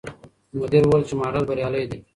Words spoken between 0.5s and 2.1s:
مدیر وویل چې ماډل بریالی دی.